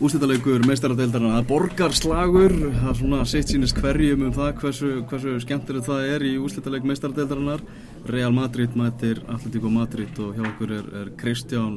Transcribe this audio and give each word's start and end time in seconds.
ústættaleikur 0.00 0.64
meistaradeildarna, 0.64 1.34
það 1.34 1.42
er 1.42 1.48
borgarslagur 1.48 2.54
það 2.64 2.88
er 2.88 2.96
svona 2.96 3.24
sitt 3.28 3.50
sínist 3.52 3.76
hverjum 3.82 4.22
um 4.24 4.32
það 4.32 4.50
hversu, 4.62 4.92
hversu 5.10 5.34
skemmtilegt 5.44 5.88
það 5.90 6.06
er 6.14 6.24
í 6.24 6.30
ústættaleik 6.40 6.86
meistaradeildarinnar. 6.88 7.64
Real 8.08 8.32
Madrid 8.32 8.76
mætir 8.80 9.20
Atletico 9.28 9.68
Madrid 9.72 10.16
og 10.24 10.38
hjá 10.38 10.46
okkur 10.48 10.72
er, 10.78 10.90
er 11.02 11.12
Kristján 11.20 11.76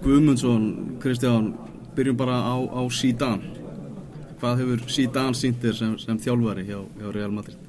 Guðmundsson. 0.00 0.64
Kristján, 1.02 1.52
byrjum 1.96 2.16
bara 2.16 2.40
á, 2.40 2.56
á 2.56 2.82
Sídan 2.88 3.44
hvað 4.40 4.62
hefur 4.62 4.88
Sídan 4.88 5.36
síndir 5.36 5.76
sem, 5.76 5.96
sem 6.00 6.18
þjálfari 6.24 6.64
hjá, 6.70 6.80
hjá 6.96 7.12
Real 7.12 7.34
Madrid? 7.36 7.60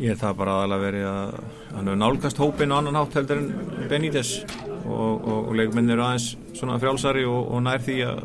Ég 0.00 0.10
er 0.12 0.18
það 0.20 0.38
bara 0.42 0.60
aðalega 0.60 0.88
verið 0.88 1.10
að 1.12 1.36
hann 1.76 1.90
hefur 1.90 2.00
nálgast 2.02 2.40
hópin 2.42 2.72
og 2.72 2.82
annan 2.82 2.98
hátt 2.98 3.20
heldur 3.20 3.44
en 3.44 3.86
Benítez 3.90 4.40
og, 4.86 5.26
og, 5.26 5.48
og 5.50 5.56
leikminn 5.58 5.90
eru 5.92 6.04
aðeins 6.06 6.28
svona 6.56 6.78
frjálsari 6.82 7.24
og, 7.28 7.50
og 7.52 7.62
nær 7.66 7.84
því 7.84 7.96
að, 8.06 8.20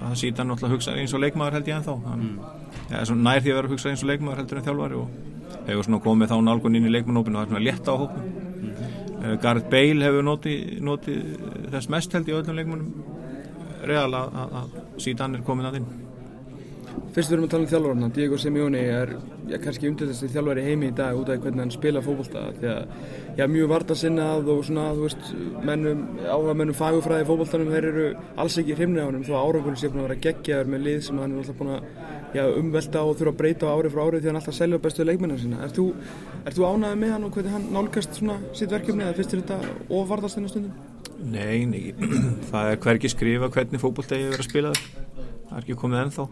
að 0.00 0.14
síta 0.20 0.46
náttúrulega 0.46 0.76
hugsa 0.76 0.96
eins 0.96 1.14
og 1.16 1.22
leikmaður 1.22 1.58
held 1.58 1.70
ég 1.70 1.78
ennþá 1.78 1.96
hann, 2.06 2.24
mm. 2.26 2.70
ja, 2.92 3.02
nær 3.14 3.44
því 3.44 3.52
að 3.52 3.58
vera 3.58 3.70
að 3.70 3.74
hugsa 3.74 3.92
eins 3.92 4.04
og 4.04 4.10
leikmaður 4.12 4.42
heldur 4.42 4.60
en 4.60 4.66
þjálfari 4.68 5.00
og 5.02 5.60
hefur 5.66 5.88
svona 5.88 6.02
komið 6.06 6.32
þá 6.32 6.36
nálgun 6.46 6.78
inn 6.78 6.88
í 6.88 6.94
leikmannhópin 6.94 7.36
og 7.36 7.42
það 7.42 7.46
er 7.46 7.52
svona 7.52 7.66
létta 7.66 7.94
á 7.94 8.00
hópin 8.02 8.26
mm. 8.62 9.38
Gareth 9.42 9.70
Bale 9.72 10.08
hefur 10.08 10.26
notið 10.26 10.82
noti 10.86 11.20
þess 11.74 11.92
mest 11.92 12.16
held 12.16 12.30
í 12.30 12.36
öllum 12.36 12.60
leikmannum 12.60 12.90
real 13.86 14.10
að, 14.18 14.76
sítan 15.02 15.36
er 15.36 15.46
komin 15.46 15.68
að 15.68 15.80
inn 15.80 16.05
Fyrst 17.16 17.30
við 17.30 17.36
erum 17.36 17.46
að 17.46 17.52
tala 17.54 17.64
um 17.64 17.70
þjálfarna, 17.70 18.08
Diego 18.12 18.38
Simeone 18.40 18.80
er 18.92 19.12
já, 19.48 19.56
kannski 19.62 19.88
umtöðast 19.88 20.26
í 20.26 20.30
þjálfari 20.34 20.64
heimi 20.66 20.90
í 20.90 20.94
dag 20.96 21.16
út 21.16 21.30
af 21.32 21.38
hvernig 21.40 21.62
hann 21.62 21.72
spila 21.72 22.02
fókbólta 22.04 22.42
því 22.58 22.68
að 22.72 23.38
já, 23.38 23.44
mjög 23.52 23.70
varta 23.70 23.96
sinnað 23.96 24.50
og 24.52 24.60
svona, 24.66 24.88
þú 24.96 25.06
veist, 25.06 25.30
mennum, 25.64 26.02
áhuga 26.26 26.56
mennum 26.60 26.76
fagufræði 26.76 27.28
fókbóltanum, 27.30 27.72
þeir 27.72 27.88
eru 27.92 28.06
alls 28.36 28.58
ekki 28.60 28.76
hrimni 28.76 29.00
á 29.00 29.08
hann 29.08 29.24
þó 29.24 29.32
árangunum 29.38 29.78
sé 29.80 29.88
búin 29.88 30.02
að 30.04 30.08
vera 30.10 30.24
geggjaður 30.26 30.72
með 30.74 30.84
lið 30.88 31.00
sem 31.06 31.22
hann 31.22 31.36
er 31.36 31.40
alltaf 31.40 31.60
búin 31.62 31.72
að 31.76 31.88
já, 32.36 32.44
umvelta 32.60 33.04
og 33.06 33.16
þurfa 33.16 33.32
að 33.32 33.40
breyta 33.40 33.70
á 33.70 33.74
ári 33.76 33.92
frá 33.94 34.02
ári 34.04 34.20
því 34.20 34.30
hann 34.32 34.40
alltaf 34.40 34.58
selja 34.58 34.82
bestu 34.82 35.06
leikmennar 35.06 35.40
sína. 35.40 35.62
Er 35.64 35.72
þú, 35.76 35.86
þú 36.52 36.68
ánæðið 36.68 37.00
með 37.00 37.14
hann 37.14 37.26
og 37.28 37.38
hvernig 37.38 37.56
hann 37.56 37.66
nálgast 37.76 38.18
svona 38.18 38.36
sitt 38.52 38.72
verkefni 38.72 39.06
eða 39.06 39.16
fyrst 39.16 39.36
er 39.36 39.44
þetta 39.44 39.76
og 39.88 40.08
vartast 40.10 40.38
þennan 40.38 40.52
stundum? 40.52 40.92
Nei, 41.16 41.64
nei, 41.70 41.84
það 42.50 42.72
er 42.74 42.80
hverki 42.84 43.12
skrifa 43.12 43.50
hvernig 43.54 43.82
fókbóltegi 43.82 44.28
verið 44.28 44.44
að 44.44 44.50
spila 44.50 44.74
það 44.74 45.06
það 45.48 45.58
er 45.58 45.62
ekki 45.62 45.76
komið 45.80 46.00
ennþá. 46.04 46.24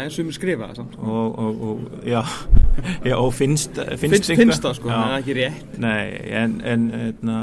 En 0.00 0.12
sumir 0.14 0.36
skrifa 0.36 0.68
það 0.70 0.78
samt 0.80 0.98
og, 1.00 1.40
og, 1.44 1.64
og, 1.70 1.80
já, 2.06 2.20
já, 3.10 3.16
og 3.16 3.32
finnst 3.34 3.80
finnst, 3.80 4.04
finnst, 4.04 4.30
finnst 4.42 4.66
það 4.66 4.78
sko, 4.78 4.92
en 4.92 5.02
það 5.02 5.16
er 5.16 5.18
ekki 5.18 5.36
rétt. 5.40 5.74
Nei, 5.82 6.04
en, 6.42 6.54
en 6.72 6.86
etna, 7.00 7.40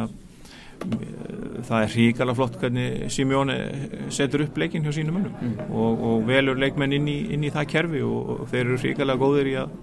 það 1.67 1.78
er 1.81 1.94
hríkala 1.95 2.38
flott 2.38 2.58
hvernig 2.61 3.11
Simjóni 3.14 3.58
setur 4.14 4.45
upp 4.47 4.58
leikin 4.61 4.88
hjá 4.88 4.95
sínum 4.95 5.19
mönnum. 5.19 5.36
Mm. 5.42 5.75
og 6.08 6.25
velur 6.30 6.59
leikmenn 6.59 6.95
inn 7.00 7.11
í, 7.11 7.19
inn 7.36 7.45
í 7.45 7.53
það 7.53 7.69
kerfi 7.75 8.06
og 8.08 8.47
þeir 8.52 8.64
eru 8.66 8.81
hríkala 8.84 9.19
góðir 9.19 9.52
í 9.52 9.59
að 9.66 9.78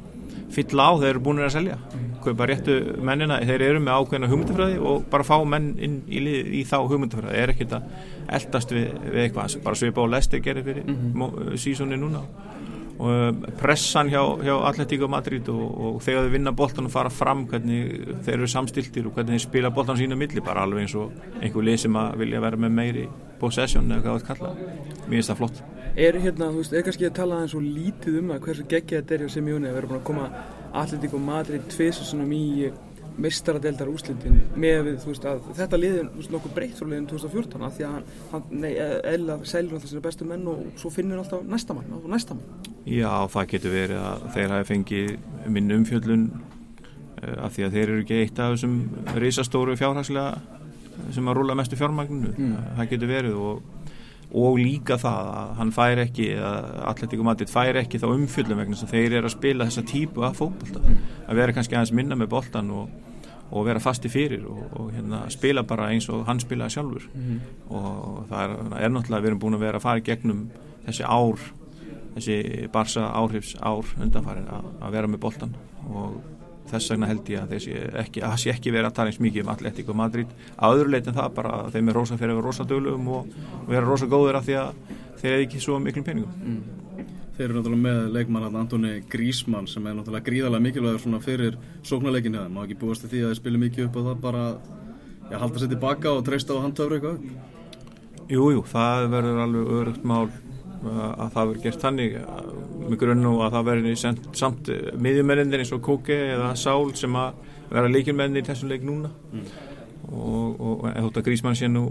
fylla 0.55 0.91
á 0.91 0.93
þeir 1.03 1.13
eru 1.13 1.25
búin 1.29 1.45
að 1.45 1.57
selja. 1.59 1.79
Mm. 1.93 2.14
Kaupa 2.25 2.49
réttu 2.49 2.79
mennina, 3.05 3.39
þeir 3.47 3.67
eru 3.69 3.83
með 3.85 4.01
ákveðna 4.01 4.31
hugmyndafræði 4.33 4.81
og 4.91 5.07
bara 5.13 5.27
fá 5.27 5.37
menn 5.49 5.73
inn 5.79 6.01
í, 6.09 6.21
í 6.61 6.65
þá 6.69 6.79
hugmyndafræði, 6.91 7.39
er 7.41 7.55
ekkert 7.55 7.79
að 7.79 7.89
eldast 8.39 8.75
við, 8.75 8.91
við 9.11 9.23
eitthvað, 9.27 9.57
bara 9.65 9.81
svipa 9.81 10.05
á 10.05 10.13
lesti 10.17 10.41
gerir 10.45 10.67
fyrir 10.67 10.87
mm 10.87 11.01
-hmm. 11.15 11.57
sísónu 11.61 11.97
núna. 12.01 12.25
Og 12.95 13.11
um, 13.11 13.41
pressan 13.59 14.09
hjá, 14.09 14.23
hjá 14.39 14.55
Atletík 14.69 15.03
og 15.03 15.11
Madrid 15.11 15.49
og, 15.51 15.81
og 15.85 16.03
þegar 16.03 16.29
þau 16.29 16.31
vinna 16.31 16.53
boltan 16.53 16.87
og 16.87 16.93
fara 16.95 17.11
fram 17.11 17.47
hvernig 17.51 18.21
þeir 18.23 18.37
eru 18.37 18.47
samstiltir 18.47 19.07
og 19.07 19.13
hvernig 19.17 19.35
þeir 19.35 19.49
spila 19.49 19.71
boltan 19.71 19.99
sína 19.99 20.15
milli, 20.15 20.41
bara 20.41 20.63
alveg 20.63 20.85
eins 20.87 20.95
og 20.95 21.11
einhver 21.41 21.65
lið 21.67 21.77
sem 21.77 21.97
að 21.97 22.19
vilja 22.23 22.41
vera 22.41 22.57
með 22.57 22.71
meiri 22.71 23.09
possession 23.41 23.91
eða 23.91 24.03
hvað 24.03 24.13
það 24.13 24.21
er 24.21 24.27
kallað, 24.29 24.61
mér 25.09 25.17
finnst 25.17 25.33
það 25.33 25.41
flott. 25.43 25.63
Er 25.97 26.17
hérna, 26.19 26.51
þú 26.51 26.63
veist, 26.63 26.73
er 26.73 26.87
kannski 26.87 27.07
að 27.07 27.17
tala 27.19 27.41
eins 27.43 27.55
og 27.55 27.63
lítið 27.63 28.21
um 28.21 28.31
að 28.35 28.41
hversu 28.47 28.65
geggja 28.71 29.01
þetta 29.01 29.15
er 29.15 29.25
hjá 29.25 29.35
Semjóni 29.35 29.69
að 29.69 29.75
vera 29.75 29.91
búin 29.91 30.01
að 30.01 30.07
koma 30.09 30.31
Atletík 30.75 31.15
og 31.15 31.23
Madrid 31.23 31.69
tviðsessonum 31.71 32.35
í 32.35 32.45
meistaradeldar 33.21 33.91
úslitin 33.93 34.41
með 34.59 34.81
við, 34.89 34.97
þú 35.05 35.11
veist, 35.13 35.27
að 35.29 35.45
þetta 35.55 35.79
liðin 35.79 36.09
nokkuð 36.35 36.55
breytt 36.57 36.79
frá 36.79 36.89
liðin 36.89 37.07
2014 37.13 37.67
að 37.67 37.77
því 37.77 37.85
að 37.87 38.09
hann, 38.33 38.49
nei, 38.51 38.73
eða 38.75 39.37
selur 39.47 39.77
alltaf 39.77 39.93
sér 39.93 40.03
bestu 40.03 40.27
menn 40.27 40.49
og 40.51 40.65
svo 40.81 40.91
finnur 40.91 41.21
hann 41.21 41.23
alltaf 41.23 41.45
næsta 41.47 41.77
mann 41.77 41.95
og 41.95 42.09
næsta 42.11 42.35
mann. 42.35 42.73
Já, 42.91 43.13
það 43.31 43.49
getur 43.55 43.75
verið 43.75 44.03
að 44.03 44.27
þeir 44.35 44.57
hafi 44.57 44.69
fengið 44.73 45.15
minn 45.55 45.77
umfjöldun 45.79 46.27
eh, 46.35 47.37
að 47.37 47.55
því 47.55 47.69
að 47.69 47.79
þeir 47.79 47.87
eru 47.87 48.03
ekki 48.03 48.21
eitt 48.25 48.43
af 48.43 48.57
þessum 48.57 48.77
reysastóru 49.15 49.79
fjárhagslega 49.79 50.27
sem 51.15 51.31
að 51.31 51.39
rúla 51.39 51.57
mestu 51.59 51.79
fjármagninu, 51.79 52.35
mm. 52.35 52.59
það 52.81 52.93
getur 52.95 53.11
verið 53.15 53.39
og 53.39 53.84
og 54.33 54.59
líka 54.59 54.97
það 55.01 55.31
að 55.31 55.51
hann 55.61 55.73
fær 55.75 56.03
ekki 56.05 56.29
Atletico 56.91 57.27
Madrid 57.27 57.51
fær 57.53 57.81
ekki 57.81 58.01
þá 58.03 58.07
umfjöldum 58.11 58.61
vegna 58.63 58.79
sem 58.79 58.91
þeir 58.91 59.19
eru 59.21 59.31
að 59.31 59.35
spila 59.37 59.69
þessa 59.69 59.87
típu 59.91 60.25
af 60.27 60.39
fókbalta, 60.41 60.83
mm. 60.83 61.03
að 61.29 61.41
vera 61.41 61.57
kannski 61.57 61.77
aðeins 61.77 61.95
minna 61.97 62.19
með 62.19 62.31
boltan 62.35 62.71
og, 62.75 62.95
og 63.51 63.67
vera 63.69 63.83
fasti 63.83 64.11
fyrir 64.13 64.47
og, 64.51 64.63
og 64.81 64.93
hérna, 64.95 65.25
spila 65.33 65.67
bara 65.69 65.91
eins 65.93 66.09
og 66.13 66.25
hann 66.29 66.43
spilaði 66.43 66.77
sjálfur 66.77 67.09
mm. 67.13 67.43
og 67.71 68.25
það 68.33 68.47
er, 68.47 68.57
er 68.81 68.97
náttúrulega 68.97 69.27
við 69.27 69.33
erum 69.33 69.45
búin 69.45 69.59
að 69.59 69.67
vera 69.69 69.83
að 69.83 69.87
fara 69.89 70.07
gegnum 70.11 70.47
þessi 70.87 71.07
ár 71.07 71.49
þessi 72.15 72.69
barsa 72.73 73.09
áhrifs 73.15 73.57
ár 73.61 73.97
undanfarin 74.01 74.51
að, 74.51 74.71
að 74.81 74.99
vera 74.99 75.11
með 75.11 75.25
boltan 75.27 75.57
og 75.91 76.21
þess 76.71 76.93
vegna 76.93 77.09
held 77.11 77.33
ég 77.33 77.43
að 77.43 77.55
þessi 77.55 77.75
ekki, 78.03 78.23
að 78.25 78.37
sé 78.43 78.53
ekki 78.55 78.73
verið 78.75 78.91
að 78.91 78.97
tala 78.99 79.13
eins 79.13 79.21
mikið 79.23 79.45
um 79.45 79.53
Atletico 79.55 79.97
Madrid. 79.97 80.31
Að 80.57 80.79
öðru 80.79 80.95
leitin 80.95 81.17
það 81.17 81.35
bara 81.39 81.57
að 81.59 81.75
þeim 81.75 81.91
er 81.91 81.99
rosa 81.99 82.19
fyrir 82.21 82.35
að 82.35 82.41
vera 82.41 82.49
rosa 82.49 82.69
dölum 82.69 83.11
og 83.19 83.37
vera 83.69 83.85
rosa 83.89 84.09
góður 84.11 84.41
af 84.41 84.49
því 84.49 84.57
að 84.61 84.73
þeir 85.21 85.31
hefði 85.31 85.47
ekki 85.49 85.63
svo 85.65 85.79
miklum 85.83 86.07
peningum. 86.07 86.41
Mm. 86.45 86.85
Þeir 87.35 87.49
eru 87.49 87.59
náttúrulega 87.59 87.83
með 87.83 88.01
leikmann 88.15 88.57
Antoni 88.61 88.93
Grísmann 89.11 89.67
sem 89.67 89.87
er 89.91 89.97
náttúrulega 89.99 90.29
gríðarlega 90.29 90.65
mikilvægur 90.69 91.23
fyrir 91.25 91.57
sóknarleikinu 91.83 92.45
má 92.47 92.63
ekki 92.63 92.79
búast 92.79 93.03
til 93.03 93.11
því 93.11 93.23
að 93.25 93.33
þeir 93.33 93.41
spila 93.41 93.63
mikið 93.65 93.89
upp 93.89 93.99
og 93.99 94.07
það 94.09 94.21
bara 94.23 94.45
já, 95.33 95.39
halda 95.41 95.63
sér 95.63 95.73
tilbaka 95.73 96.13
og 96.15 96.23
treysta 96.29 96.55
á 96.55 96.63
handtöfru 96.63 97.01
eitthvað? 97.01 97.25
Jújú, 98.31 98.63
það 98.71 99.09
verður 99.17 99.43
alveg 99.45 99.73
örugt 99.81 100.07
mál 100.07 100.29
að 100.85 101.35
það 101.35 101.49
verður 101.49 101.63
gert 101.65 101.83
þannig 101.83 102.17
með 102.85 102.99
grunn 103.01 103.27
og 103.31 103.43
að 103.47 103.57
það 103.57 103.69
verður 103.71 104.01
samt 104.41 104.71
miðjumenninir 105.07 105.65
eins 105.65 105.73
og 105.75 105.83
Kóke 105.85 106.17
eða 106.35 106.53
Sál 106.59 106.93
sem 106.99 107.17
að 107.19 107.43
vera 107.71 107.91
leikjumennir 107.91 108.45
í 108.45 108.47
þessum 108.47 108.73
leik 108.73 108.85
núna 108.87 109.11
mm. 109.11 109.47
og, 110.13 110.61
og 110.61 110.87
þótt 110.89 111.21
að 111.21 111.27
Grísmann 111.29 111.59
sé 111.59 111.71
nú 111.71 111.85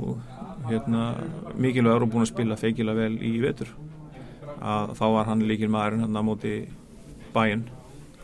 hérna, 0.69 1.13
mikilvægur 1.59 2.05
og 2.05 2.13
búin 2.13 2.25
að 2.25 2.31
spila 2.31 2.59
feikilega 2.59 3.05
vel 3.07 3.17
í 3.19 3.35
vetur 3.43 3.71
að 4.63 4.93
þá 4.99 5.05
var 5.17 5.31
hann 5.31 5.47
líkil 5.47 5.71
maður 5.71 6.03
hann 6.05 6.19
á 6.19 6.23
móti 6.23 6.53
bæinn 7.33 7.65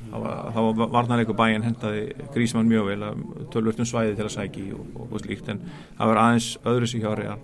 þá 0.09 0.59
var 0.63 0.91
varnarleiku 0.95 1.35
bæinn 1.37 1.65
hendaði 1.65 2.05
Grísmann 2.33 2.69
mjög 2.69 2.93
vel 2.93 3.01
að 3.09 3.25
tölvörtum 3.53 3.87
svæði 3.89 4.15
til 4.17 4.27
að 4.29 4.35
sæki 4.37 4.69
og, 4.75 4.85
og, 4.95 5.09
og 5.11 5.23
slíkt 5.23 5.51
en 5.51 5.61
það 5.97 6.13
var 6.13 6.21
aðeins 6.23 6.49
öðru 6.71 6.89
sig 6.89 7.03
hjá 7.03 7.11
reall 7.19 7.41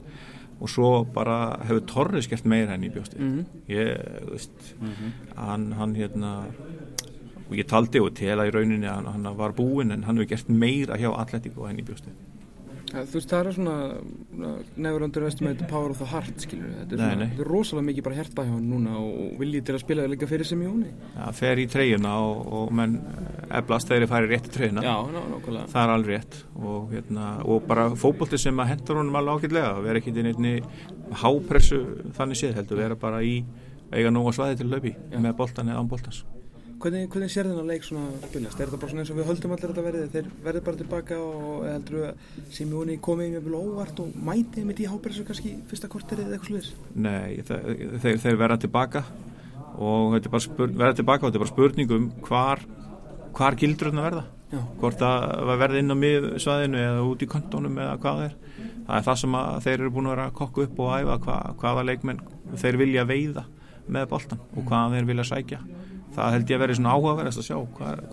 og 0.59 0.71
svo 0.71 0.89
bara 1.13 1.57
hefur 1.67 1.85
Torres 1.89 2.29
gert 2.31 2.45
meira 2.45 2.75
henni 2.75 2.89
í 2.89 2.93
bjósti 2.93 3.19
mm 3.19 3.31
-hmm. 3.31 3.45
ég, 3.67 4.29
veist 4.31 4.75
mm 4.81 4.87
-hmm. 4.89 5.11
hann, 5.35 5.71
hann 5.71 5.95
hérna 5.95 6.45
og 7.49 7.55
ég 7.55 7.67
taldi 7.67 7.99
og 7.99 8.13
tela 8.15 8.47
í 8.47 8.51
rauninni 8.51 8.87
að 8.87 9.11
hann 9.11 9.37
var 9.37 9.51
búinn 9.53 9.91
en 9.91 10.03
hann 10.03 10.17
hefur 10.17 10.29
gert 10.29 10.49
meira 10.49 10.97
hjá 10.97 11.11
Atletico 11.19 11.67
henni 11.67 11.81
í 11.81 11.85
bjósti 11.85 12.11
Ja, 12.95 13.01
þú 13.03 13.17
veist, 13.17 13.31
það 13.31 13.47
er 13.47 13.55
svona 13.55 13.75
nefnur 14.77 15.03
undir 15.07 15.23
vestum 15.25 15.47
með 15.47 15.55
þetta 15.55 15.69
power 15.71 15.91
of 15.91 15.97
the 15.99 16.05
heart 16.05 16.43
skilur 16.45 16.69
þetta 16.69 16.95
er, 16.95 17.01
svona, 17.01 17.25
þetta 17.25 17.43
er 17.43 17.49
rosalega 17.49 17.87
mikið 17.89 18.05
bara 18.05 18.15
herta 18.15 18.45
hjá 18.45 18.51
hann 18.53 18.69
núna 18.71 18.93
og 19.01 19.33
viljið 19.41 19.65
til 19.67 19.75
að 19.75 19.81
spila 19.81 20.05
það 20.05 20.13
líka 20.13 20.29
fyrir 20.29 20.47
sem 20.47 20.61
í 20.61 20.69
hóni. 20.69 20.91
Já, 21.15 21.25
fer 21.39 21.59
í 21.59 21.65
treyjuna 21.73 22.13
og, 22.23 22.53
og 22.59 22.71
menn 22.79 22.95
eflast 23.49 23.89
þegar 23.89 24.05
þið 24.05 24.13
færi 24.13 24.29
rétt 24.31 24.47
í. 24.55 24.69
Já, 24.85 24.95
nákvæmlega. 25.15 25.65
Það 25.73 25.81
er 25.83 25.93
alveg 25.95 26.13
rétt 26.15 26.37
og, 26.55 26.93
hérna, 26.93 27.31
og 27.45 27.67
bara 27.69 27.87
fókbólti 27.95 28.39
sem 28.41 28.61
að 28.63 28.71
hendur 28.73 29.01
honum 29.01 29.19
alveg 29.21 29.41
ákveldlega, 29.41 29.73
vera 29.85 30.01
ekki 30.01 30.15
inn 30.15 30.31
einni 30.31 30.55
hápressu 31.23 31.81
þannig 32.17 32.41
séð 32.41 32.61
heldur, 32.61 32.81
vera 32.83 32.99
bara 32.99 33.21
í 33.25 33.35
eiga 33.93 34.13
nóga 34.13 34.33
svaði 34.35 34.61
til 34.61 34.71
löpi 34.71 34.95
með 35.13 35.37
boltan 35.37 35.69
eða 35.69 35.83
án 35.83 35.91
boltans. 35.91 36.23
Hvernig, 36.75 37.05
hvernig 37.09 37.31
sér 37.31 37.47
þennan 37.47 37.69
leik 37.71 37.85
svona 37.87 38.09
spilast? 38.25 38.59
Er 38.59 38.67
þetta 38.67 38.79
bara 38.81 38.91
svona 38.91 39.03
eins 39.05 39.11
og 39.13 39.17
við 39.17 39.29
höldum 39.29 39.53
allir 39.55 39.71
þetta 39.71 39.83
verðið? 39.85 40.09
Þeir 40.11 40.25
verður 40.43 40.63
bara 40.65 40.79
tilbaka 40.81 41.19
og 41.23 41.61
heldur 41.69 42.01
að 42.09 42.49
Simjóni 42.53 42.97
komið 43.05 43.31
mjög 43.31 43.45
vel 43.45 43.55
óvart 43.61 44.01
og 44.03 44.17
mætið 44.27 44.67
með 44.67 44.81
því 44.81 44.89
háberðis 44.91 45.29
kannski 45.29 45.53
fyrsta 45.69 45.89
korterið 45.93 46.27
eða 46.27 46.35
eitthvað 46.35 46.51
sluðis? 46.51 46.73
Nei, 47.05 47.39
þeir, 47.47 48.19
þeir 48.25 48.41
verða 48.43 48.59
tilbaka 48.65 49.05
og 49.79 50.17
þetta 50.17 50.29
er 50.29 50.35
bara 50.35 50.45
spurning, 50.45 50.77
verða 50.83 50.99
tilbaka 50.99 51.23
og 51.23 51.31
þetta 51.31 51.39
er 51.39 51.45
bara 51.45 51.53
spurningum 51.53 52.09
hvar, 52.27 52.65
hvar 53.35 53.59
gildur 53.59 53.91
þetta 53.91 54.05
verða? 54.07 54.25
Já. 54.51 54.59
Hvort 54.79 55.01
það 55.01 55.53
verði 55.61 55.81
inn 55.81 55.95
á 55.95 55.97
miðsvæðinu 56.03 56.81
eða 56.83 57.05
út 57.09 57.25
í 57.25 57.29
kontónum 57.29 57.79
eða 57.81 57.97
hvað 58.03 58.21
er. 58.29 58.35
Það 58.85 58.99
er 58.99 59.07
það 59.07 59.19
sem 59.21 59.37
þeir 59.65 59.75
eru 59.79 59.93
búin 59.95 60.07
að 60.07 60.15
vera 60.15 60.27
að 60.29 60.37
kokka 60.39 60.65
upp 60.65 60.81
og 60.85 60.93
æfa 60.95 61.17
hvað, 61.25 61.55
hvaða 61.63 61.85
leikmenn 61.89 62.23
þeir 62.61 62.79
vilja 62.83 63.07
veiða 63.09 63.45
með 63.91 64.07
boltan 64.13 64.41
og 64.55 64.65
hvað 64.69 64.95
þeir 64.95 65.09
vilja 65.09 65.27
sækja 65.29 65.59
það 66.15 66.35
held 66.35 66.51
ég 66.51 66.57
að 66.57 66.63
vera 66.63 66.77
svona 66.77 66.95
áhugaverðast 66.95 67.41
að 67.41 67.47
sjá 67.49 67.57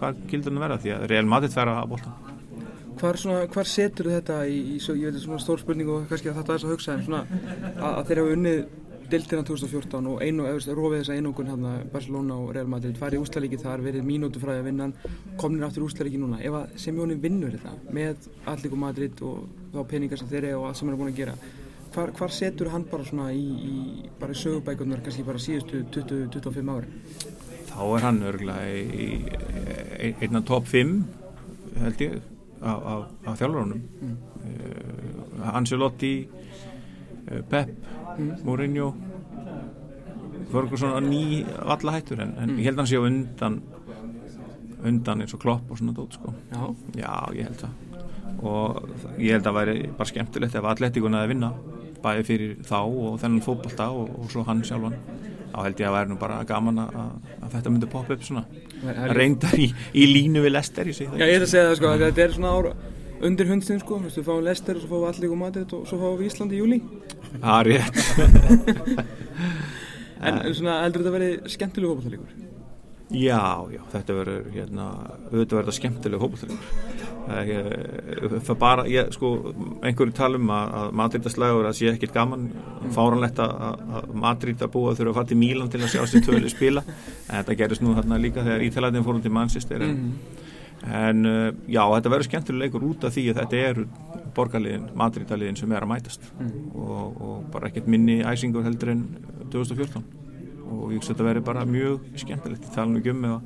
hvað 0.02 0.22
gildur 0.30 0.54
það 0.54 0.64
verða 0.64 0.78
því 0.82 0.94
að 0.96 1.04
Real 1.12 1.28
Madrid 1.32 1.54
færa 1.54 1.78
að 1.80 1.90
bólta 1.94 2.14
Hvar, 3.02 3.16
svona, 3.18 3.46
hvar 3.50 3.66
setur 3.66 4.10
þetta 4.12 4.34
í, 4.46 4.58
í 4.74 4.80
svo, 4.82 4.94
ég 4.94 5.10
veit 5.10 5.22
svona 5.24 5.42
stór 5.42 5.58
spurning 5.58 5.88
og 5.90 6.04
kannski 6.10 6.28
að 6.30 6.36
þetta 6.38 6.54
er 6.54 6.66
að 6.66 6.74
hugsa 6.74 6.92
en 6.92 7.00
svona 7.06 7.22
að, 7.24 7.88
að 7.88 8.02
þeir 8.10 8.20
hafa 8.20 8.34
unnið 8.36 8.60
deltina 9.12 9.44
2014 9.46 10.08
og 10.08 10.22
einu, 10.24 10.46
rofið 10.48 11.02
þessa 11.02 11.16
einókun 11.18 11.50
hérna 11.52 11.72
Barcelona 11.92 12.36
og 12.40 12.52
Real 12.56 12.70
Madrid 12.72 12.96
farið 13.00 13.26
úslæðlíki 13.26 13.60
þar, 13.60 13.82
verið 13.84 14.06
mínútu 14.08 14.40
fræði 14.42 14.62
að 14.62 14.68
vinna 14.70 14.88
komnir 15.40 15.66
aftur 15.68 15.86
úslæðlíki 15.86 16.20
núna 16.22 16.40
ef 16.40 16.56
að 16.56 16.78
Semjóni 16.80 17.18
vinnur 17.20 17.56
þetta 17.56 17.92
með 17.92 18.30
Allík 18.52 18.72
og 18.72 18.80
Madrid 18.86 19.20
og 19.28 19.44
þá 19.74 19.82
peningar 19.90 20.20
sem 20.20 20.30
þeir 20.32 20.48
eru 20.48 20.62
og 20.62 20.70
allt 20.70 20.80
sem 20.80 20.88
hann 20.88 20.96
er 20.96 21.02
búin 21.02 21.12
að 21.12 21.20
gera 21.20 21.36
hvar, 21.92 22.12
hvar 22.16 22.32
setur 22.32 22.72
hann 22.72 22.84
bara 22.90 23.06
svona 23.06 23.30
í, 23.36 23.44
í 23.44 24.10
bara 24.20 24.36
sögubækunar 24.36 25.02
kannski 25.04 25.24
bara 25.26 25.42
síðustu 25.42 25.84
20-25 25.92 26.72
ári? 26.76 26.92
Þá 27.72 27.80
er 27.86 28.06
hann 28.06 28.22
örgulega 28.28 28.68
í, 28.76 29.08
í 30.08 30.12
einna 30.24 30.42
top 30.48 30.68
5 30.72 30.96
held 31.82 32.04
ég 32.04 32.20
af 32.62 33.38
þjálfurunum 33.40 33.80
mm. 33.82 34.16
uh, 35.42 35.56
Ancelotti 35.56 36.14
uh, 36.28 37.40
Pep. 37.50 37.72
Mourinho 38.46 38.92
Ferguson 40.52 40.96
að 40.96 41.06
ný 41.08 41.22
valla 41.46 41.94
hættur 41.96 42.20
en, 42.20 42.34
en 42.36 42.52
mm. 42.52 42.58
ég 42.60 42.68
held 42.68 42.76
að 42.76 42.82
hann 42.82 42.90
sé 42.90 43.00
á 43.00 43.08
undan 43.08 43.60
undan 44.82 45.22
eins 45.22 45.34
og 45.36 45.42
klopp 45.42 45.70
og 45.70 45.78
svona 45.78 45.94
dót 45.94 46.16
sko. 46.18 46.32
Já. 46.50 46.62
Já, 46.98 47.12
ég 47.36 47.46
held 47.46 47.60
það. 47.60 47.74
Og 48.42 48.80
ég 49.22 49.36
held 49.36 49.44
að 49.44 49.48
það 49.48 49.58
væri 49.60 49.76
bara 49.98 50.10
skemmtilegt 50.10 50.56
ef 50.58 50.68
atletíkun 50.72 51.18
að 51.18 51.28
vinna 51.30 51.52
bæði 52.02 52.24
fyrir 52.26 52.54
þá 52.66 52.78
og 52.82 53.20
þennan 53.22 53.44
fókbalta 53.44 53.92
og, 53.94 54.10
og 54.18 54.32
svo 54.32 54.42
hann 54.48 54.64
sjálfan. 54.66 54.96
Þá 55.52 55.58
held 55.68 55.82
ég 55.84 55.88
að 55.88 55.96
væri 55.98 56.10
nú 56.10 56.18
bara 56.18 56.40
gaman 56.48 56.82
að, 56.82 56.98
að 57.38 57.54
þetta 57.54 57.72
myndi 57.74 57.90
poppa 57.92 58.16
upp 58.16 58.26
svona. 58.26 58.42
Reyndar 59.14 59.60
í, 59.60 59.68
í 59.94 60.08
línu 60.10 60.42
við 60.42 60.56
Lester 60.56 60.88
í 60.90 60.96
sig 60.96 61.10
Já, 61.12 61.22
ég 61.22 61.36
hef 61.36 61.46
að 61.46 61.52
segja 61.52 61.68
það 61.68 61.76
sko, 61.78 61.92
þetta 62.02 62.24
er 62.24 62.34
svona 62.34 62.54
ára 62.56 62.72
undir 63.22 63.50
hundstinn 63.52 63.78
sko, 63.78 64.00
þú 64.00 64.08
veist, 64.08 64.18
við 64.18 64.26
fáum 64.26 64.40
Lester 64.48 64.78
og 64.78 64.82
svo 64.82 64.90
fáum 64.90 65.04
við 65.04 65.10
Allík 65.12 65.34
og 65.34 65.38
Madrid 65.38 65.74
og 65.76 65.84
svo 65.86 65.98
fáum 66.00 66.16
við 66.18 66.30
Íslandi 66.32 66.56
í 66.56 66.62
júli 66.62 66.78
Er 67.40 67.64
rétt 67.70 67.96
En 70.22 70.38
svona 70.54 70.84
heldur 70.84 71.02
þetta 71.02 71.10
að 71.10 71.16
veri 71.16 71.30
skemmtilegu 71.50 71.90
hópaðalíkur? 71.96 72.30
Já, 73.12 73.44
já, 73.74 73.82
þetta 73.92 74.14
verður 74.16 74.44
hérna, 74.54 74.84
auðvitað 75.32 75.58
verður 75.58 75.76
skemmtilegu 75.76 76.22
hópaðalíkur 76.22 77.02
það 77.22 78.56
bara, 78.58 78.84
ég, 78.90 79.12
sko 79.14 79.28
einhverju 79.84 80.14
talum 80.16 80.48
að, 80.52 80.72
að 80.78 80.94
Madrid-slagur 81.00 81.68
að 81.68 81.76
sé 81.78 81.90
ekkit 81.92 82.14
gaman, 82.14 82.48
fáranlegt 82.94 83.38
að, 83.42 83.52
að 83.98 84.08
Madrid 84.24 84.64
að 84.64 84.72
búa 84.74 84.94
þurfa 84.98 85.12
að 85.12 85.18
fara 85.20 85.30
til 85.30 85.38
Mílan 85.38 85.70
til 85.72 85.82
að 85.82 85.92
sjá 85.94 86.02
sér 86.10 86.24
tölu 86.26 86.50
spila, 86.50 86.82
en 87.28 87.36
þetta 87.36 87.58
gerist 87.60 87.84
nú 87.84 87.94
hérna 87.96 88.20
líka 88.20 88.42
þegar 88.42 88.66
Ítalæðin 88.66 89.06
fórum 89.06 89.22
til 89.22 89.34
Manchester 89.34 89.86
en, 89.86 89.94
mm. 89.94 90.12
en 91.02 91.18
já, 91.66 91.84
þetta 91.84 92.14
verður 92.16 92.30
skemmtilega 92.30 92.66
leikur 92.66 92.88
út 92.90 93.06
af 93.06 93.14
því 93.14 93.28
að 93.30 93.42
þetta 93.42 93.56
eru 93.70 93.84
borgarliðin, 94.36 94.88
Madrid-liðin 94.98 95.58
sem 95.60 95.72
er 95.72 95.84
að 95.84 95.92
mætast 95.92 96.24
mm. 96.38 96.54
og, 96.78 97.20
og 97.26 97.44
bara 97.52 97.68
ekkert 97.68 97.90
minni 97.92 98.20
æsingur 98.26 98.66
heldur 98.66 98.92
en 98.94 99.04
2014 99.52 100.02
og 100.72 100.92
ég 100.92 101.00
veist 101.00 101.10
að 101.10 101.14
þetta 101.14 101.28
verður 101.28 101.46
bara 101.48 101.66
mjög 101.68 102.06
skemmtilegt 102.22 102.66
ég 102.68 102.74
tala 102.74 102.90
nú 102.90 103.00
ekki 103.02 103.12
um 103.12 103.26
ef, 103.28 103.42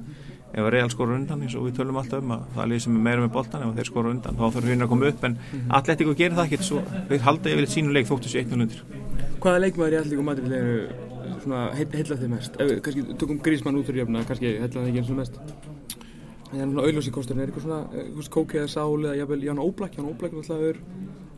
að 0.57 0.69
Real 0.73 0.93
skora 0.93 1.17
undan 1.19 1.43
eins 1.45 1.57
og 1.59 1.67
við 1.67 1.81
tölum 1.81 1.99
alltaf 2.01 2.23
um 2.23 2.37
að 2.37 2.45
það 2.55 2.63
er 2.65 2.71
lið 2.73 2.85
sem 2.85 2.99
er 2.99 3.05
meira 3.09 3.25
með 3.25 3.33
boltan 3.35 3.65
ef 3.67 3.75
þeir 3.79 3.91
skora 3.91 4.13
undan 4.15 4.39
þá 4.39 4.45
þarf 4.47 4.71
hérna 4.71 4.87
að 4.87 4.93
koma 4.93 5.11
upp 5.11 5.27
en 5.29 5.39
mm. 5.41 5.65
Atletico 5.81 6.15
gerir 6.21 6.39
það 6.39 6.47
ekkert 6.47 6.69
svo 6.69 6.85
við 7.11 7.27
halda 7.27 7.53
yfir 7.55 7.71
sínu 7.75 7.97
leik 7.97 8.09
þóttu 8.11 8.33
sér 8.33 8.47
1-0 8.47 9.03
Hvaða 9.43 9.63
leikmaður 9.67 9.97
í 9.97 10.01
Atletico 10.01 10.27
Madrid 10.27 10.55
er 10.57 11.97
heillað 11.97 12.23
þið 12.23 12.31
mest? 12.33 12.61
Ef 12.63 12.71
kannski 12.87 13.19
tökum 13.21 13.43
Grísmann 13.43 13.81
út 13.81 13.89
fyrir 13.91 14.05
jöfna 14.05 14.25
kannski 14.29 14.55
heillað 14.55 14.79
þið 14.79 14.93
ekki 14.93 15.03
eins 15.03 15.13
og 15.13 15.21
mest 15.21 15.76
Það 16.47 16.61
er 16.61 16.69
svona 16.71 16.87
auðljósi 16.87 17.13
kosturinn, 17.15 17.43
er 17.43 17.51
eitthvað 17.51 17.67
svona 17.67 18.29
kókið 18.37 18.61
eða 18.63 18.73
sál 18.73 19.01
eða 19.01 19.17
jáfnvel 19.21 19.47
Ján 19.47 19.63
Óblak, 19.63 19.97
Ján 19.99 20.11
Óblak 20.11 20.33
er 20.33 20.43
alltaf 20.43 20.63
öður, 20.63 20.79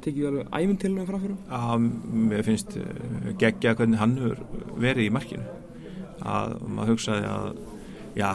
tekið 0.05 0.21
við 0.21 0.29
alveg 0.31 0.53
æfinn 0.59 0.81
til 0.83 0.93
hann 0.93 1.09
framförum? 1.09 1.39
Já, 1.49 1.63
mér 2.29 2.45
finnst 2.47 2.77
uh, 2.77 3.33
geggja 3.41 3.75
hvernig 3.79 4.03
hann 4.03 4.15
hefur 4.21 4.45
verið 4.77 5.09
í 5.09 5.15
markinu. 5.17 5.57
Að 6.29 6.55
maður 6.67 6.95
hugsaði 6.95 7.33
að 7.33 7.51
já, 8.19 8.31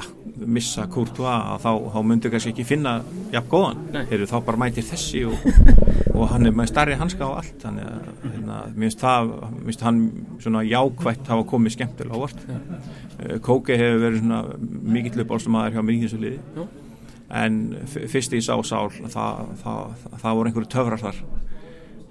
missa 0.47 0.85
Courtois 0.91 1.29
að 1.33 1.63
þá, 1.63 1.71
þá 1.93 1.99
myndu 2.07 2.31
kannski 2.31 2.53
ekki 2.53 2.65
finna 2.67 2.93
jafn 3.33 3.49
góðan, 3.51 3.81
þeir 3.93 4.15
eru 4.17 4.29
þá 4.31 4.35
bara 4.47 4.61
mætir 4.63 4.85
þessi 4.87 5.23
og, 5.29 5.47
og 6.17 6.27
hann 6.31 6.47
er 6.47 6.55
með 6.55 6.71
starri 6.71 6.97
hanska 6.99 7.27
á 7.27 7.31
allt, 7.41 7.55
þannig 7.63 7.89
að 7.89 8.29
hérna, 8.29 8.59
mér 8.69 8.87
finnst 8.87 9.03
það, 9.03 9.33
mér 9.57 9.65
finnst 9.69 9.85
hann 9.87 10.01
svona 10.45 10.63
jákvægt 10.67 11.31
hafa 11.33 11.47
komið 11.53 11.75
skemmtilega 11.77 12.15
á 12.15 12.23
vort 12.23 12.45
eh, 12.47 12.61
Kóke 13.43 13.77
hefur 13.79 14.01
verið 14.03 14.23
svona 14.23 14.41
mikill 14.95 15.23
aðeins 15.61 15.77
hjá 15.77 15.85
í 15.93 16.01
þessu 16.07 16.19
liði. 16.23 16.65
En 17.33 17.61
fyrst 17.89 18.35
ég 18.35 18.43
sá 18.45 18.53
sál 18.67 18.91
það, 18.93 19.47
það, 19.63 19.95
það, 20.11 20.35
voru 20.37 20.51
einhverju 20.51 20.69
töfrar 20.73 21.01
þar. 21.01 21.23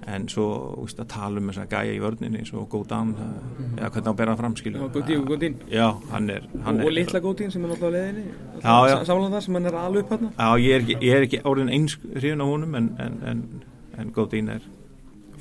En 0.03 0.25
svo 0.27 0.47
úst, 0.83 0.99
að 0.99 1.07
tala 1.13 1.39
um 1.39 1.47
þess 1.47 1.61
að 1.63 1.69
gæja 1.71 1.93
í 1.95 2.01
vörninni 2.03 2.41
svo 2.43 2.65
Góðan 2.67 3.13
mm. 3.13 3.77
eða 3.77 3.91
hvernig 3.93 4.09
á 4.09 4.11
að 4.11 4.17
bera 4.19 4.33
fram 4.35 4.57
skilju 4.59 4.89
Góðín 5.29 5.55
já, 5.71 5.85
hann 6.11 6.27
er 6.33 6.49
hann 6.65 6.81
og, 6.81 6.89
og 6.89 6.91
litla 6.97 7.21
Góðín 7.23 7.53
sem 7.53 7.63
er 7.63 7.71
alltaf 7.71 7.93
leðinni 7.95 8.25
samlan 9.07 9.31
það 9.31 9.45
sem 9.45 9.55
hann 9.55 9.69
er 9.71 9.77
alveg 9.79 10.03
upp 10.03 10.11
hann 10.17 10.33
já, 10.35 10.49
ég 10.59 10.75
er 10.75 10.83
ekki, 10.83 10.97
ég 11.07 11.15
er 11.15 11.27
ekki 11.29 11.39
orðin 11.47 11.71
eins 11.77 11.95
hrifin 12.03 12.43
á 12.43 12.47
honum 12.49 12.75
en, 12.81 12.91
en, 12.99 13.15
en, 13.31 13.45
en 13.95 14.11
Góðín 14.19 14.51
er 14.57 14.67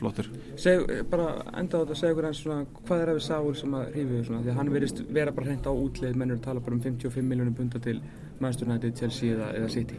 flottur 0.03 0.31
Seg, 0.61 0.85
bara 1.11 1.31
enda 1.55 1.81
á 1.81 1.83
þetta 1.83 1.97
að 1.97 2.03
segja 2.03 2.17
okkur 2.17 2.29
eins 2.29 2.43
svona 2.45 2.83
hvað 2.83 3.05
er 3.07 3.13
að 3.15 3.21
við 3.21 3.27
sáur 3.31 3.59
sem 3.63 3.79
að 3.79 3.89
hrifu 3.97 4.23
því 4.29 4.43
að 4.43 4.61
hann 4.61 4.75
verist 4.75 5.03
vera 5.09 5.35
bara 5.35 5.51
hreint 5.51 5.71
á 5.71 5.73
útlið 5.73 6.21
mennur 6.21 6.43
tala 6.45 6.61
bara 6.61 6.77
um 6.77 6.85
55 6.85 7.27
miljónum 7.31 7.57
bunda 7.57 7.83
til 7.83 8.01
Manchester 8.43 8.91
Chelsea 8.99 9.37
eða, 9.37 9.53
eða 9.57 9.73
City 9.73 9.99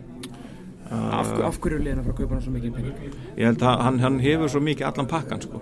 Af, 0.92 1.32
af 1.40 1.58
hverju 1.62 1.80
er 1.80 1.86
liðan 1.88 2.02
að 2.02 2.08
fara 2.08 2.14
að 2.14 2.20
kaupa 2.20 2.36
hann 2.36 2.44
svo 2.44 2.54
mikið 2.54 2.76
pening? 2.76 3.18
Ég 3.40 3.48
held 3.48 3.64
að 3.66 3.82
hann, 3.86 4.00
hann 4.04 4.20
hefur 4.22 4.52
svo 4.52 4.62
mikið 4.64 4.88
allan 4.90 5.10
pakkan 5.10 5.42
sko. 5.42 5.62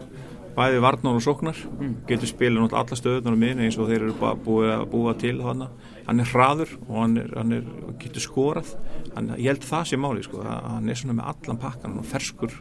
Bæði 0.51 0.81
varnar 0.83 1.15
og 1.15 1.23
sóknar, 1.23 1.59
mm. 1.77 1.91
getur 2.09 2.27
spila 2.27 2.57
náttúrulega 2.57 2.81
alla 2.81 2.97
stöðunar 2.99 3.37
á 3.37 3.41
miðin 3.43 3.61
eins 3.63 3.77
og 3.79 3.87
þeir 3.87 4.07
eru 4.09 4.33
búið 4.43 4.71
að 4.73 4.83
búa 4.91 5.13
til 5.21 5.37
hana. 5.45 5.69
Hann 6.09 6.23
er 6.23 6.31
hraður 6.33 6.73
og 6.81 6.97
hann, 6.97 7.15
er, 7.21 7.29
hann 7.37 7.55
er, 7.55 7.69
getur 8.01 8.25
skorað. 8.25 8.73
Hann, 9.13 9.31
ég 9.37 9.53
held 9.53 9.69
það 9.69 9.87
sé 9.87 10.01
máli 10.01 10.25
sko, 10.27 10.43
hann 10.43 10.91
er 10.91 10.99
svona 10.99 11.15
með 11.21 11.31
allan 11.31 11.61
pakkan 11.61 11.95
og 12.01 12.09
ferskur. 12.11 12.57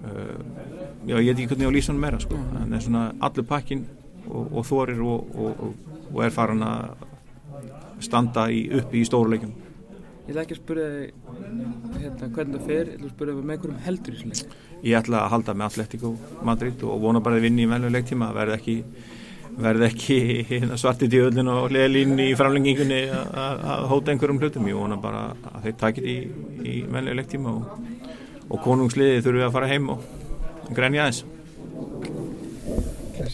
Uh, 0.00 0.79
já, 1.06 1.16
ég 1.16 1.30
veit 1.30 1.38
ekki 1.38 1.48
hvernig 1.52 1.66
ég 1.66 1.72
á 1.72 1.76
lýsanum 1.78 2.04
meira 2.04 2.20
sko. 2.20 2.36
Mm. 2.36 2.58
Hann 2.60 2.76
er 2.76 2.84
svona 2.84 3.06
allur 3.20 3.46
pakkin 3.48 3.86
og, 4.26 4.44
og 4.52 4.66
þorir 4.68 5.00
og, 5.04 5.34
og, 5.46 5.64
og 6.12 6.22
er 6.24 6.34
farin 6.34 6.64
að 6.66 7.06
standa 8.04 8.48
í, 8.52 8.64
upp 8.80 8.94
í 8.94 9.04
stóruleikum. 9.06 9.52
Ég 10.30 10.34
ætla 10.34 10.42
ekki 10.44 10.54
að 10.54 10.60
spyrja 10.60 10.88
hérna, 12.00 12.28
hvernig 12.36 12.58
það 12.58 12.66
fer, 12.68 12.90
ég 12.90 12.98
ætla 12.98 13.08
að 13.08 13.14
spyrja 13.14 13.36
með 13.38 13.54
einhverjum 13.54 13.80
heldur 13.86 14.14
í 14.14 14.18
þessu 14.18 14.28
leik. 14.30 14.58
Ég 14.86 14.98
ætla 15.00 15.24
að 15.24 15.32
halda 15.34 15.54
með 15.56 15.66
Atletico 15.66 16.12
Madrid 16.46 16.84
og 16.86 17.00
vona 17.02 17.22
bara 17.24 17.40
að 17.40 17.46
vinni 17.48 17.64
í 17.64 17.70
velju 17.70 17.90
leiktíma, 17.96 18.28
verði 18.36 18.54
ekki, 18.56 18.76
verði 19.66 19.86
ekki 19.88 20.18
hérna, 20.52 20.78
svartið 20.80 21.16
í 21.16 21.22
öllin 21.26 21.50
og 21.50 21.74
leðlín 21.74 22.14
í 22.22 22.28
framlengingunni 22.38 23.00
að 23.10 23.88
hóta 23.90 24.14
einhverjum 24.14 24.40
hlutum. 24.44 24.70
Ég 24.70 24.78
vona 24.78 25.00
bara 25.02 25.26
að 25.50 25.66
þeir 25.66 25.76
takit 25.82 26.06
í, 26.06 26.16
í 26.62 26.78
velju 26.86 27.18
leiktíma 27.18 27.56
og, 27.56 27.84
og 28.46 28.62
konungsliði 28.64 29.24
þurfum 29.24 29.42
við 29.42 29.48
að 29.48 29.56
fara 29.58 29.72
heim 29.72 29.92
og 29.96 30.08
grænja 30.74 31.06
aðeins. 31.06 31.24